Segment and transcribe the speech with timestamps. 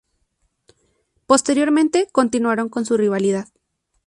[1.27, 3.49] Posteriormente continuaron con su rivalidad.